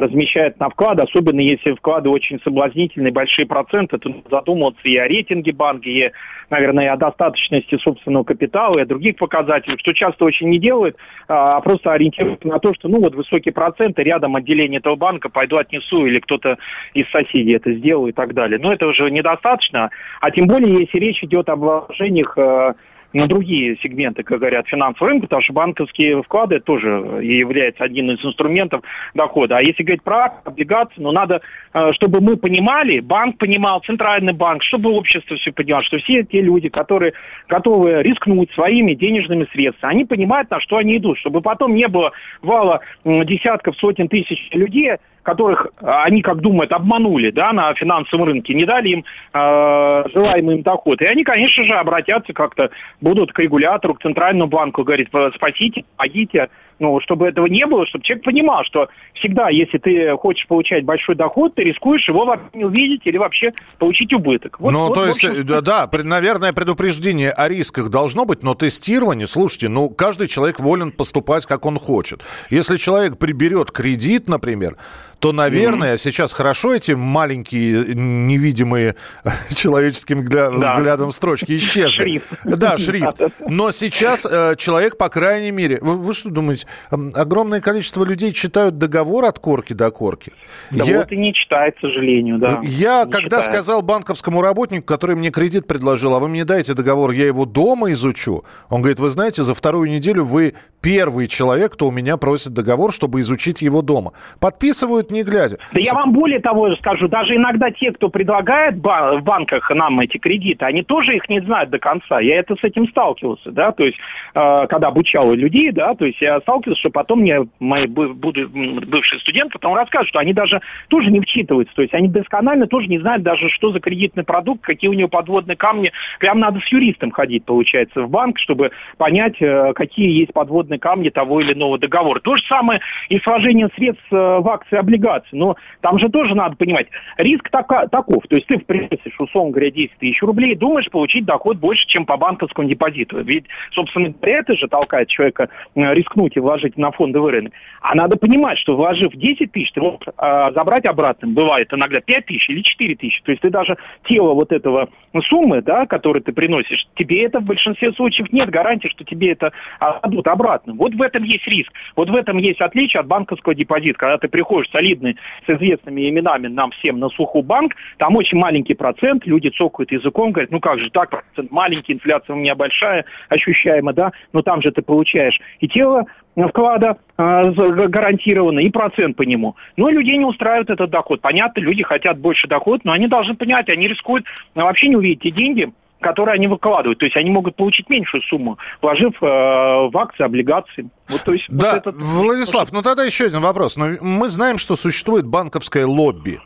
размещает 0.00 0.58
на 0.58 0.68
вклад, 0.68 0.98
особенно 0.98 1.38
если 1.38 1.74
вклады 1.74 2.08
очень 2.08 2.40
соблазнительные, 2.42 3.12
большие 3.12 3.46
проценты, 3.46 3.98
то 3.98 4.12
задумываться 4.28 4.82
и 4.82 4.96
о 4.96 5.06
рейтинге 5.06 5.52
банка, 5.52 5.88
и, 5.88 6.10
наверное, 6.50 6.86
и 6.86 6.88
о 6.88 6.96
достаточности 6.96 7.78
собственного 7.78 8.24
капитала, 8.24 8.78
и 8.78 8.82
о 8.82 8.86
других 8.86 9.14
показателях, 9.14 9.78
что 9.78 9.92
часто 9.92 10.24
очень 10.24 10.48
не 10.48 10.58
делают, 10.58 10.96
а, 11.28 11.58
а 11.58 11.60
просто 11.60 11.92
ориентируются 11.92 12.48
на 12.48 12.58
то, 12.58 12.74
что, 12.74 12.88
ну, 12.88 13.00
вот 13.00 13.14
высокие 13.14 13.52
проценты, 13.52 14.02
рядом 14.02 14.34
отделение 14.34 14.80
этого 14.80 14.96
банка, 14.96 15.28
пойду 15.28 15.56
отнесу, 15.56 16.04
или 16.04 16.18
кто-то 16.18 16.58
из 16.94 17.08
соседей 17.10 17.52
это 17.52 17.72
сделал 17.74 18.08
и 18.08 18.12
так 18.12 18.34
далее. 18.34 18.58
Но 18.58 18.72
это 18.72 18.88
уже 18.88 19.08
недостаточно, 19.08 19.90
а 20.20 20.30
тем 20.32 20.48
более, 20.48 20.80
если 20.80 20.98
речь 20.98 21.22
идет 21.22 21.48
об 21.48 21.91
вложениях 21.92 22.36
э, 22.36 22.74
на 23.12 23.26
другие 23.26 23.76
сегменты, 23.82 24.22
как 24.22 24.38
говорят, 24.38 24.66
финансового 24.68 25.10
рынка, 25.10 25.26
потому 25.26 25.42
что 25.42 25.52
банковские 25.52 26.22
вклады 26.22 26.60
тоже 26.60 26.88
являются 27.22 27.84
одним 27.84 28.10
из 28.10 28.24
инструментов 28.24 28.82
дохода. 29.14 29.58
А 29.58 29.62
если 29.62 29.82
говорить 29.82 30.02
про 30.02 30.40
облигации, 30.44 30.94
ну 30.96 31.12
надо, 31.12 31.42
э, 31.74 31.92
чтобы 31.92 32.20
мы 32.20 32.36
понимали, 32.36 33.00
банк 33.00 33.38
понимал, 33.38 33.80
центральный 33.80 34.32
банк, 34.32 34.62
чтобы 34.62 34.90
общество 34.90 35.36
все 35.36 35.52
понимало, 35.52 35.84
что 35.84 35.98
все 35.98 36.22
те 36.24 36.40
люди, 36.40 36.68
которые 36.68 37.12
готовы 37.48 38.02
рискнуть 38.02 38.50
своими 38.52 38.94
денежными 38.94 39.46
средствами, 39.52 39.92
они 39.92 40.04
понимают, 40.04 40.50
на 40.50 40.60
что 40.60 40.78
они 40.78 40.96
идут, 40.96 41.18
чтобы 41.18 41.42
потом 41.42 41.74
не 41.74 41.88
было 41.88 42.12
вала 42.40 42.80
десятков, 43.04 43.76
сотен 43.76 44.08
тысяч 44.08 44.48
людей, 44.52 44.96
которых 45.22 45.66
а, 45.80 46.04
они, 46.04 46.22
как 46.22 46.40
думают, 46.40 46.72
обманули 46.72 47.30
да, 47.30 47.52
на 47.52 47.74
финансовом 47.74 48.24
рынке, 48.24 48.54
не 48.54 48.64
дали 48.64 48.88
им 48.88 49.04
э, 49.32 50.04
желаемый 50.12 50.56
им 50.56 50.62
доход. 50.62 51.00
И 51.00 51.06
они, 51.06 51.24
конечно 51.24 51.64
же, 51.64 51.74
обратятся 51.74 52.32
как-то, 52.32 52.70
будут 53.00 53.32
к 53.32 53.38
регулятору, 53.38 53.94
к 53.94 54.02
центральному 54.02 54.50
банку, 54.50 54.84
говорить, 54.84 55.08
спасите, 55.34 55.84
помогите, 56.12 56.48
ну, 56.78 57.00
чтобы 57.00 57.28
этого 57.28 57.46
не 57.46 57.64
было, 57.64 57.86
чтобы 57.86 58.04
человек 58.04 58.24
понимал, 58.24 58.64
что 58.64 58.88
всегда, 59.14 59.48
если 59.50 59.78
ты 59.78 60.16
хочешь 60.16 60.46
получать 60.46 60.84
большой 60.84 61.14
доход, 61.14 61.54
ты 61.54 61.62
рискуешь 61.62 62.08
его 62.08 62.36
не 62.52 62.64
увидеть 62.64 63.02
или 63.04 63.18
вообще 63.18 63.52
получить 63.78 64.12
убыток. 64.12 64.58
Вот, 64.58 64.72
ну, 64.72 64.88
вот, 64.88 64.94
то 64.94 65.06
есть, 65.06 65.24
общем... 65.24 65.62
да, 65.62 65.88
наверное, 66.02 66.52
предупреждение 66.52 67.30
о 67.30 67.48
рисках 67.48 67.88
должно 67.88 68.24
быть, 68.24 68.42
но 68.42 68.54
тестирование, 68.54 69.26
слушайте, 69.26 69.68
ну, 69.68 69.88
каждый 69.90 70.26
человек 70.26 70.58
волен 70.58 70.90
поступать, 70.90 71.46
как 71.46 71.66
он 71.66 71.78
хочет. 71.78 72.22
Если 72.50 72.76
человек 72.76 73.18
приберет 73.18 73.70
кредит, 73.70 74.28
например, 74.28 74.76
то, 75.22 75.32
наверное, 75.32 75.94
mm-hmm. 75.94 75.98
сейчас 75.98 76.32
хорошо 76.32 76.74
эти 76.74 76.92
маленькие, 76.92 77.94
невидимые 77.94 78.96
человеческим 79.54 80.24
да. 80.24 80.50
взглядом 80.50 81.12
строчки 81.12 81.56
исчезли. 81.56 82.02
Шрифт. 82.02 82.26
Да, 82.42 82.76
шрифт. 82.76 83.20
Но 83.46 83.70
сейчас 83.70 84.26
э, 84.28 84.56
человек, 84.56 84.98
по 84.98 85.08
крайней 85.08 85.52
мере... 85.52 85.78
Вы, 85.80 85.94
вы 85.96 86.12
что 86.12 86.28
думаете, 86.28 86.66
огромное 86.90 87.60
количество 87.60 88.04
людей 88.04 88.32
читают 88.32 88.78
договор 88.78 89.24
от 89.24 89.38
корки 89.38 89.74
до 89.74 89.92
корки? 89.92 90.32
Да 90.72 90.82
я... 90.82 90.98
вот 90.98 91.12
и 91.12 91.16
не 91.16 91.32
читает, 91.32 91.76
к 91.76 91.80
сожалению, 91.82 92.38
да. 92.38 92.58
Я, 92.64 93.04
не 93.04 93.12
когда 93.12 93.42
читает. 93.42 93.44
сказал 93.44 93.82
банковскому 93.82 94.42
работнику, 94.42 94.86
который 94.86 95.14
мне 95.14 95.30
кредит 95.30 95.68
предложил, 95.68 96.16
а 96.16 96.18
вы 96.18 96.28
мне 96.28 96.44
дайте 96.44 96.74
договор, 96.74 97.12
я 97.12 97.26
его 97.26 97.44
дома 97.44 97.92
изучу, 97.92 98.42
он 98.70 98.80
говорит, 98.80 98.98
вы 98.98 99.08
знаете, 99.08 99.44
за 99.44 99.54
вторую 99.54 99.88
неделю 99.88 100.24
вы 100.24 100.54
первый 100.80 101.28
человек, 101.28 101.74
кто 101.74 101.86
у 101.86 101.92
меня 101.92 102.16
просит 102.16 102.52
договор, 102.52 102.92
чтобы 102.92 103.20
изучить 103.20 103.62
его 103.62 103.82
дома. 103.82 104.14
Подписывают 104.40 105.11
не 105.12 105.22
глядя. 105.22 105.58
Да 105.72 105.80
я 105.80 105.94
вам 105.94 106.12
более 106.12 106.40
того 106.40 106.74
скажу, 106.76 107.08
даже 107.08 107.36
иногда 107.36 107.70
те, 107.70 107.92
кто 107.92 108.08
предлагает 108.08 108.76
в 108.76 109.20
банках 109.22 109.70
нам 109.70 110.00
эти 110.00 110.18
кредиты, 110.18 110.64
они 110.64 110.82
тоже 110.82 111.16
их 111.16 111.28
не 111.28 111.40
знают 111.40 111.70
до 111.70 111.78
конца. 111.78 112.20
Я 112.20 112.36
это 112.36 112.56
с 112.56 112.64
этим 112.64 112.88
сталкивался, 112.88 113.50
да, 113.52 113.72
то 113.72 113.84
есть, 113.84 113.98
э, 114.34 114.66
когда 114.68 114.88
обучал 114.88 115.32
людей, 115.32 115.70
да, 115.70 115.94
то 115.94 116.04
есть 116.04 116.20
я 116.20 116.40
сталкивался, 116.40 116.80
что 116.80 116.90
потом 116.90 117.20
мне 117.20 117.46
мои 117.60 117.86
буду, 117.86 118.48
бывшие 118.48 119.20
студенты 119.20 119.52
потом 119.52 119.74
расскажут, 119.74 120.08
что 120.08 120.18
они 120.18 120.32
даже 120.32 120.60
тоже 120.88 121.10
не 121.10 121.20
вчитываются, 121.20 121.74
то 121.74 121.82
есть 121.82 121.94
они 121.94 122.08
досконально 122.08 122.66
тоже 122.66 122.88
не 122.88 122.98
знают 122.98 123.22
даже, 123.22 123.48
что 123.48 123.70
за 123.70 123.80
кредитный 123.80 124.24
продукт, 124.24 124.62
какие 124.62 124.90
у 124.90 124.94
него 124.94 125.08
подводные 125.08 125.56
камни. 125.56 125.92
Прям 126.18 126.40
надо 126.40 126.60
с 126.60 126.66
юристом 126.72 127.10
ходить, 127.10 127.44
получается, 127.44 128.02
в 128.02 128.10
банк, 128.10 128.38
чтобы 128.38 128.70
понять, 128.96 129.40
э, 129.40 129.72
какие 129.74 130.10
есть 130.10 130.32
подводные 130.32 130.78
камни 130.78 131.10
того 131.10 131.40
или 131.40 131.52
иного 131.52 131.78
договора. 131.78 132.20
То 132.20 132.36
же 132.36 132.42
самое 132.44 132.80
и 133.08 133.18
с 133.18 133.26
вложением 133.26 133.70
средств 133.76 134.04
э, 134.10 134.16
в 134.16 134.48
акции 134.48 134.76
облигации 134.76 135.01
облигаций. 135.02 135.38
Но 135.38 135.56
там 135.80 135.98
же 135.98 136.08
тоже 136.08 136.34
надо 136.34 136.56
понимать, 136.56 136.86
риск 137.16 137.48
така, 137.50 137.88
таков. 137.88 138.24
То 138.28 138.36
есть 138.36 138.46
ты 138.46 138.58
приносишь, 138.58 139.18
условно 139.18 139.52
говоря, 139.52 139.70
10 139.70 139.92
тысяч 139.98 140.22
рублей, 140.22 140.54
думаешь 140.54 140.88
получить 140.90 141.24
доход 141.24 141.58
больше, 141.58 141.86
чем 141.86 142.06
по 142.06 142.16
банковскому 142.16 142.68
депозиту. 142.68 143.20
Ведь, 143.22 143.44
собственно 143.72 144.12
это 144.22 144.56
же 144.56 144.68
толкает 144.68 145.08
человека 145.08 145.48
э, 145.74 145.94
рискнуть 145.94 146.36
и 146.36 146.40
вложить 146.40 146.76
на 146.76 146.92
фондовый 146.92 147.32
рынок. 147.32 147.52
А 147.80 147.94
надо 147.94 148.16
понимать, 148.16 148.58
что 148.58 148.76
вложив 148.76 149.12
10 149.12 149.52
тысяч, 149.52 149.72
ты 149.72 149.80
можешь 149.80 150.00
а, 150.16 150.52
забрать 150.52 150.86
обратно, 150.86 151.28
бывает 151.28 151.72
иногда 151.72 152.00
5 152.00 152.26
тысяч 152.26 152.48
или 152.48 152.62
4 152.62 152.96
тысячи. 152.96 153.22
То 153.22 153.32
есть 153.32 153.42
ты 153.42 153.50
даже 153.50 153.76
тело 154.04 154.34
вот 154.34 154.52
этого 154.52 154.88
суммы, 155.28 155.62
да, 155.62 155.86
которую 155.86 156.22
ты 156.22 156.32
приносишь, 156.32 156.86
тебе 156.94 157.24
это 157.24 157.40
в 157.40 157.44
большинстве 157.44 157.92
случаев 157.92 158.32
нет 158.32 158.50
гарантии, 158.50 158.88
что 158.88 159.04
тебе 159.04 159.32
это 159.32 159.52
отдадут 159.78 160.26
обратно. 160.28 160.74
Вот 160.74 160.94
в 160.94 161.02
этом 161.02 161.24
есть 161.24 161.46
риск. 161.46 161.72
Вот 161.96 162.08
в 162.08 162.14
этом 162.14 162.38
есть 162.38 162.60
отличие 162.60 163.00
от 163.00 163.06
банковского 163.06 163.54
депозита. 163.54 163.98
Когда 163.98 164.18
ты 164.18 164.28
приходишь 164.28 164.70
с 164.70 164.74
очевидный, 164.92 165.16
с 165.46 165.50
известными 165.50 166.08
именами 166.08 166.48
нам 166.48 166.70
всем 166.72 166.98
на 166.98 167.08
слуху 167.10 167.42
банк, 167.42 167.74
там 167.98 168.16
очень 168.16 168.38
маленький 168.38 168.74
процент, 168.74 169.26
люди 169.26 169.48
цокают 169.48 169.92
языком, 169.92 170.32
говорят, 170.32 170.50
ну 170.50 170.60
как 170.60 170.78
же 170.78 170.90
так, 170.90 171.10
процент 171.10 171.50
маленький, 171.50 171.94
инфляция 171.94 172.34
у 172.34 172.38
меня 172.38 172.54
большая, 172.54 173.04
ощущаема, 173.28 173.92
да, 173.92 174.12
но 174.32 174.42
там 174.42 174.62
же 174.62 174.70
ты 174.70 174.82
получаешь 174.82 175.40
и 175.60 175.68
тело 175.68 176.06
вклада 176.48 176.96
э, 177.18 177.50
гарантированно, 177.52 178.60
и 178.60 178.70
процент 178.70 179.16
по 179.16 179.22
нему. 179.22 179.54
Но 179.76 179.90
людей 179.90 180.16
не 180.16 180.24
устраивает 180.24 180.70
этот 180.70 180.90
доход. 180.90 181.20
Понятно, 181.20 181.60
люди 181.60 181.82
хотят 181.82 182.18
больше 182.18 182.48
доход, 182.48 182.84
но 182.84 182.92
они 182.92 183.06
должны 183.06 183.34
понять, 183.34 183.68
они 183.68 183.86
рискуют 183.86 184.24
вообще 184.54 184.88
не 184.88 184.96
увидеть 184.96 185.22
те 185.22 185.30
деньги, 185.30 185.70
которые 186.02 186.34
они 186.34 186.48
выкладывают. 186.48 186.98
То 186.98 187.06
есть 187.06 187.16
они 187.16 187.30
могут 187.30 187.56
получить 187.56 187.88
меньшую 187.88 188.22
сумму, 188.24 188.58
вложив 188.82 189.14
э, 189.22 189.26
в 189.26 189.96
акции, 189.96 190.24
облигации. 190.24 190.90
Вот, 191.08 191.22
то 191.22 191.32
есть, 191.32 191.46
да, 191.48 191.72
вот 191.72 191.76
этот... 191.78 191.94
Владислав, 191.96 192.72
ну 192.72 192.82
тогда 192.82 193.04
еще 193.04 193.26
один 193.26 193.40
вопрос. 193.40 193.76
Но 193.76 193.90
мы 194.00 194.28
знаем, 194.28 194.58
что 194.58 194.76
существует 194.76 195.26
банковское 195.26 195.86
лобби 195.86 196.40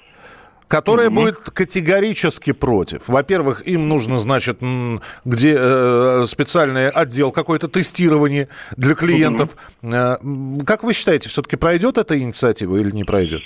которая 0.69 1.09
mm-hmm. 1.09 1.15
будет 1.15 1.37
категорически 1.51 2.53
против. 2.53 3.09
Во-первых, 3.09 3.67
им 3.67 3.89
нужно, 3.89 4.19
значит, 4.19 4.61
где 5.25 5.55
э, 5.57 6.25
специальный 6.27 6.91
отдел 6.91 7.31
какое-то 7.31 7.69
тестирование 7.69 8.49
для 8.77 8.95
клиентов. 8.95 9.57
Mm-hmm. 9.83 10.59
Э, 10.61 10.65
как 10.65 10.83
вы 10.83 10.93
считаете, 10.93 11.29
все-таки 11.29 11.57
пройдет 11.57 11.99
эта 11.99 12.19
инициатива 12.19 12.77
или 12.77 12.91
не 12.91 13.05
пройдет? 13.05 13.43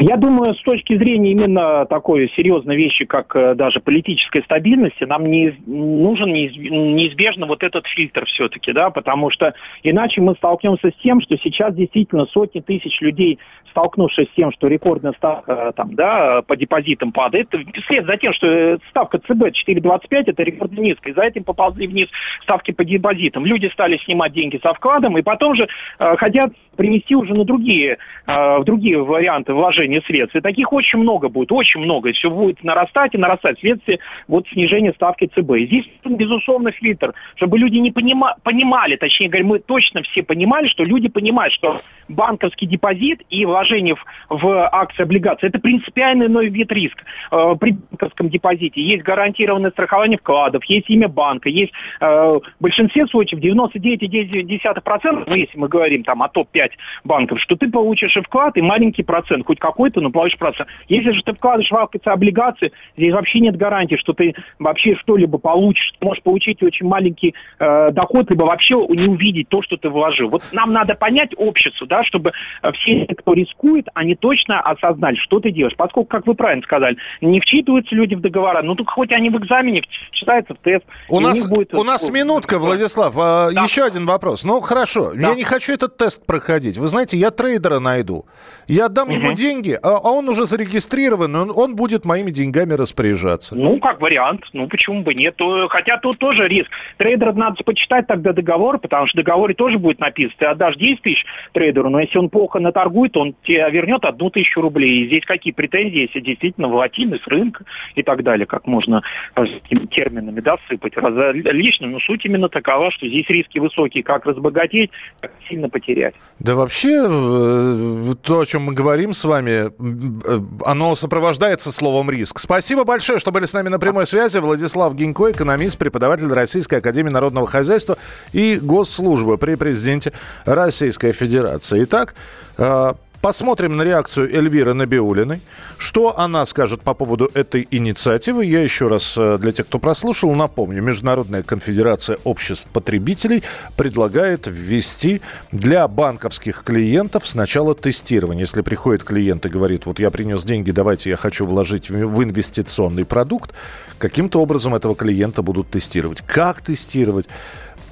Я 0.00 0.16
думаю, 0.16 0.54
с 0.54 0.62
точки 0.62 0.96
зрения 0.96 1.30
именно 1.30 1.86
такой 1.86 2.30
серьезной 2.36 2.76
вещи, 2.76 3.04
как 3.04 3.34
э, 3.34 3.54
даже 3.54 3.80
политической 3.80 4.42
стабильности, 4.42 5.04
нам 5.04 5.26
не, 5.26 5.54
нужен 5.66 6.32
неизбежно 6.32 7.46
вот 7.46 7.62
этот 7.62 7.86
фильтр 7.86 8.26
все-таки, 8.26 8.72
да, 8.72 8.90
потому 8.90 9.30
что 9.30 9.54
иначе 9.82 10.20
мы 10.20 10.34
столкнемся 10.34 10.90
с 10.90 11.02
тем, 11.02 11.20
что 11.20 11.38
сейчас 11.38 11.74
действительно 11.74 12.26
сотни 12.26 12.60
тысяч 12.60 13.00
людей, 13.00 13.38
столкнувшись 13.72 14.28
с 14.28 14.34
тем, 14.34 14.52
что 14.52 14.68
рекордная 14.68 15.12
ставка 15.12 15.52
э, 15.52 15.72
там, 15.74 15.94
да, 15.94 16.42
по 16.42 16.56
депозитам 16.56 17.12
падает, 17.12 17.52
вслед 17.84 18.06
за 18.06 18.16
тем, 18.16 18.32
что 18.32 18.46
э, 18.46 18.78
ставка 18.90 19.18
ЦБ 19.18 19.50
4,25 19.68 20.00
это 20.10 20.42
рекордно 20.42 20.80
низкая, 20.80 21.14
за 21.14 21.22
этим 21.22 21.44
поползли 21.44 21.86
вниз 21.86 22.08
ставки 22.42 22.70
по 22.70 22.84
депозитам. 22.84 23.44
Люди 23.44 23.66
стали 23.72 23.98
снимать 23.98 24.32
деньги 24.32 24.60
со 24.62 24.72
вкладом 24.74 25.18
и 25.18 25.22
потом 25.22 25.56
же 25.56 25.68
э, 25.98 26.16
хотят 26.16 26.52
привести 26.76 27.14
уже 27.14 27.34
на 27.34 27.44
другие, 27.44 27.98
э, 28.26 28.58
в 28.58 28.64
другие 28.64 29.02
варианты 29.02 29.52
вложения 29.52 30.02
средств. 30.06 30.36
И 30.36 30.40
таких 30.40 30.72
очень 30.72 30.98
много 30.98 31.28
будет, 31.28 31.52
очень 31.52 31.80
много. 31.80 32.10
И 32.10 32.12
все 32.12 32.30
будет 32.30 32.62
нарастать 32.62 33.14
и 33.14 33.18
нарастать 33.18 33.58
вследствие 33.58 33.98
вот 34.28 34.46
снижения 34.48 34.92
ставки 34.92 35.26
ЦБ. 35.26 35.50
И 35.52 35.66
здесь, 35.66 35.86
безусловно, 36.04 36.70
фильтр, 36.72 37.14
чтобы 37.36 37.58
люди 37.58 37.76
не 37.76 37.90
понима, 37.90 38.36
понимали, 38.42 38.96
точнее 38.96 39.28
говоря, 39.28 39.46
мы 39.46 39.58
точно 39.58 40.02
все 40.02 40.22
понимали, 40.22 40.68
что 40.68 40.84
люди 40.84 41.08
понимают, 41.08 41.52
что 41.54 41.80
банковский 42.08 42.66
депозит 42.66 43.22
и 43.30 43.44
вложение 43.44 43.61
в, 43.94 44.04
в 44.28 44.68
акции, 44.70 45.02
облигации– 45.02 45.46
это 45.48 45.58
принципиально 45.58 46.24
иной 46.24 46.48
вид 46.48 46.70
риска. 46.72 47.04
Э, 47.30 47.54
при 47.58 47.72
банковском 47.72 48.28
депозите 48.28 48.80
есть 48.80 49.02
гарантированное 49.02 49.70
страхование 49.70 50.18
вкладов, 50.18 50.64
есть 50.64 50.88
имя 50.88 51.08
банка, 51.08 51.48
есть 51.48 51.72
э, 52.00 52.06
в 52.06 52.42
большинстве 52.60 53.06
случаев 53.06 53.42
99,9%, 53.42 55.24
ну, 55.26 55.34
если 55.34 55.58
мы 55.58 55.68
говорим 55.68 56.04
там 56.04 56.22
о 56.22 56.28
топ-5 56.28 56.70
банков, 57.04 57.40
что 57.40 57.56
ты 57.56 57.70
получишь 57.70 58.16
и 58.16 58.20
вклад, 58.20 58.56
и 58.56 58.62
маленький 58.62 59.02
процент, 59.02 59.46
хоть 59.46 59.58
какой-то, 59.58 60.00
но 60.00 60.10
получишь 60.10 60.38
процент. 60.38 60.68
Если 60.88 61.12
же 61.12 61.22
ты 61.22 61.34
вкладываешь 61.34 61.70
в 61.70 61.76
акции 61.76 62.00
облигации, 62.04 62.72
здесь 62.96 63.12
вообще 63.12 63.40
нет 63.40 63.56
гарантии, 63.56 63.96
что 63.96 64.12
ты 64.12 64.34
вообще 64.58 64.96
что-либо 64.96 65.38
получишь. 65.38 65.92
Ты 65.98 66.06
можешь 66.06 66.22
получить 66.22 66.62
очень 66.62 66.86
маленький 66.86 67.34
э, 67.58 67.90
доход, 67.92 68.30
либо 68.30 68.44
вообще 68.44 68.74
не 68.74 69.08
увидеть 69.08 69.48
то, 69.48 69.62
что 69.62 69.76
ты 69.76 69.88
вложил. 69.88 70.28
Вот 70.28 70.42
нам 70.52 70.72
надо 70.72 70.94
понять 70.94 71.30
обществу, 71.36 71.86
да, 71.86 72.04
чтобы 72.04 72.32
все, 72.74 73.06
кто 73.06 73.34
рискует, 73.52 73.86
они 73.94 74.14
точно 74.14 74.60
осознали, 74.60 75.16
что 75.16 75.40
ты 75.40 75.50
делаешь. 75.50 75.74
Поскольку, 75.76 76.08
как 76.08 76.26
вы 76.26 76.34
правильно 76.34 76.62
сказали, 76.62 76.96
не 77.20 77.40
вчитываются 77.40 77.94
люди 77.94 78.14
в 78.14 78.20
договора, 78.20 78.62
ну 78.62 78.74
только 78.74 78.92
хоть 78.92 79.12
они 79.12 79.30
в 79.30 79.36
экзамене 79.36 79.82
читаются 80.12 80.54
в 80.54 80.58
тест. 80.58 80.84
У 81.08 81.20
нас, 81.20 81.46
будет... 81.48 81.74
у 81.74 81.84
нас 81.84 82.08
минутка, 82.10 82.58
Владислав. 82.58 83.14
А, 83.16 83.50
да. 83.52 83.62
Еще 83.62 83.84
один 83.84 84.06
вопрос. 84.06 84.44
Ну, 84.44 84.60
хорошо, 84.60 85.12
да. 85.14 85.30
я 85.30 85.34
не 85.34 85.44
хочу 85.44 85.72
этот 85.72 85.96
тест 85.96 86.26
проходить. 86.26 86.78
Вы 86.78 86.88
знаете, 86.88 87.16
я 87.16 87.30
трейдера 87.30 87.78
найду. 87.78 88.26
Я 88.68 88.86
отдам 88.86 89.08
угу. 89.08 89.16
ему 89.16 89.32
деньги, 89.32 89.78
а, 89.82 89.98
а 90.02 90.10
он 90.10 90.28
уже 90.28 90.44
зарегистрирован, 90.44 91.34
он, 91.34 91.52
он 91.54 91.76
будет 91.76 92.04
моими 92.04 92.30
деньгами 92.30 92.74
распоряжаться. 92.74 93.56
Ну, 93.56 93.78
как 93.78 94.00
вариант. 94.00 94.44
Ну, 94.52 94.68
почему 94.68 95.02
бы 95.02 95.14
нет? 95.14 95.36
Хотя 95.68 95.98
тут 95.98 96.18
тоже 96.18 96.48
риск. 96.48 96.70
Трейдера 96.96 97.32
надо 97.32 97.62
почитать 97.64 98.06
тогда 98.06 98.32
договор, 98.32 98.78
потому 98.78 99.06
что 99.06 99.20
в 99.20 99.24
договоре 99.24 99.54
тоже 99.54 99.78
будет 99.78 100.00
написано, 100.00 100.36
ты 100.38 100.46
отдашь 100.46 100.76
10 100.76 101.02
тысяч 101.02 101.24
трейдеру, 101.52 101.90
но 101.90 102.00
если 102.00 102.18
он 102.18 102.28
плохо 102.28 102.58
наторгует, 102.58 103.16
он 103.16 103.34
тебе 103.42 103.68
вернет 103.70 104.04
одну 104.04 104.30
тысячу 104.30 104.60
рублей. 104.60 105.02
И 105.02 105.06
здесь 105.06 105.24
какие 105.24 105.52
претензии, 105.52 106.02
если 106.02 106.20
действительно 106.20 106.68
волатильность 106.68 107.26
рынка 107.26 107.64
и 107.94 108.02
так 108.02 108.22
далее, 108.22 108.46
как 108.46 108.66
можно 108.66 109.02
этими 109.36 109.86
терминами 109.86 110.40
да, 110.40 110.56
сыпать 110.68 110.96
различно. 110.96 111.86
Но 111.88 112.00
суть 112.00 112.24
именно 112.24 112.48
такова, 112.48 112.90
что 112.90 113.06
здесь 113.06 113.28
риски 113.28 113.58
высокие, 113.58 114.02
как 114.02 114.26
разбогатеть, 114.26 114.90
как 115.20 115.32
сильно 115.48 115.68
потерять. 115.68 116.14
Да 116.38 116.54
вообще, 116.54 117.06
э, 117.08 118.14
то, 118.22 118.40
о 118.40 118.46
чем 118.46 118.62
мы 118.62 118.74
говорим 118.74 119.12
с 119.12 119.24
вами, 119.24 119.68
э, 119.68 120.40
оно 120.64 120.94
сопровождается 120.94 121.72
словом 121.72 122.10
риск. 122.10 122.38
Спасибо 122.38 122.84
большое, 122.84 123.18
что 123.18 123.32
были 123.32 123.46
с 123.46 123.52
нами 123.52 123.68
на 123.68 123.78
прямой 123.78 124.06
связи. 124.06 124.38
Владислав 124.38 124.94
Гинько, 124.94 125.30
экономист, 125.30 125.78
преподаватель 125.78 126.32
Российской 126.32 126.76
Академии 126.76 127.10
Народного 127.10 127.46
Хозяйства 127.46 127.96
и 128.32 128.58
Госслужбы 128.60 129.38
при 129.38 129.54
президенте 129.54 130.12
Российской 130.44 131.12
Федерации. 131.12 131.84
Итак, 131.84 132.14
э, 132.58 132.92
Посмотрим 133.22 133.76
на 133.76 133.82
реакцию 133.82 134.34
Эльвиры 134.36 134.74
Набиулиной. 134.74 135.40
Что 135.78 136.18
она 136.18 136.44
скажет 136.44 136.82
по 136.82 136.92
поводу 136.92 137.30
этой 137.34 137.68
инициативы? 137.70 138.44
Я 138.44 138.64
еще 138.64 138.88
раз 138.88 139.14
э, 139.16 139.38
для 139.38 139.52
тех, 139.52 139.68
кто 139.68 139.78
прослушал, 139.78 140.34
напомню. 140.34 140.82
Международная 140.82 141.44
конфедерация 141.44 142.18
обществ 142.24 142.68
потребителей 142.72 143.44
предлагает 143.76 144.48
ввести 144.48 145.20
для 145.52 145.86
банковских 145.86 146.64
клиентов 146.64 147.28
сначала 147.28 147.76
тестирование. 147.76 148.40
Если 148.40 148.60
приходит 148.60 149.04
клиент 149.04 149.46
и 149.46 149.48
говорит, 149.48 149.86
вот 149.86 150.00
я 150.00 150.10
принес 150.10 150.42
деньги, 150.42 150.72
давайте 150.72 151.10
я 151.10 151.16
хочу 151.16 151.46
вложить 151.46 151.90
в 151.90 152.24
инвестиционный 152.24 153.04
продукт, 153.04 153.52
каким-то 153.98 154.42
образом 154.42 154.74
этого 154.74 154.96
клиента 154.96 155.42
будут 155.42 155.70
тестировать. 155.70 156.22
Как 156.26 156.60
тестировать? 156.60 157.26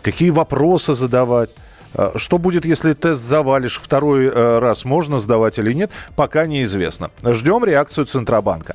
Какие 0.02 0.30
вопросы 0.30 0.96
задавать? 0.96 1.50
Э, 1.94 2.12
что 2.16 2.38
будет, 2.38 2.64
если 2.64 2.92
тест 2.92 3.22
завалишь 3.22 3.80
второй 3.82 4.26
э, 4.26 4.58
раз, 4.58 4.84
можно 4.84 5.18
сдавать 5.18 5.58
или 5.58 5.72
нет, 5.72 5.90
пока 6.16 6.46
неизвестно. 6.46 7.10
Ждем 7.22 7.64
реакцию 7.64 8.06
Центробанка. 8.06 8.74